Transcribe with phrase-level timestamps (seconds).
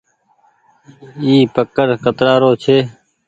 [1.21, 2.77] اي پڪڙ ڪترآ رو ڇي۔